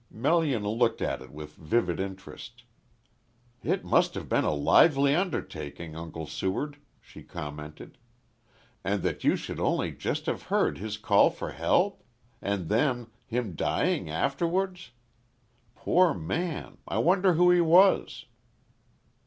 Melian 0.09 0.63
looked 0.67 0.99
at 0.99 1.21
it 1.21 1.29
with 1.29 1.53
vivid 1.53 1.99
interest. 1.99 2.63
"It 3.61 3.85
must 3.85 4.15
have 4.15 4.27
been 4.27 4.43
a 4.45 4.51
lively 4.51 5.13
undertaking, 5.13 5.95
Uncle 5.95 6.25
Seward," 6.25 6.77
she 6.99 7.21
commented. 7.21 7.99
"And 8.83 9.03
that 9.03 9.23
you 9.23 9.35
should 9.35 9.59
only 9.59 9.91
just 9.91 10.25
have 10.25 10.41
heard 10.41 10.79
his 10.79 10.97
call 10.97 11.29
for 11.29 11.51
help? 11.51 12.01
And 12.41 12.67
then 12.67 13.11
him 13.27 13.53
dying 13.53 14.09
afterwards. 14.09 14.89
Poor 15.75 16.15
man, 16.15 16.79
I 16.87 16.97
wonder 16.97 17.33
who 17.33 17.51
he 17.51 17.61
was." 17.61 18.25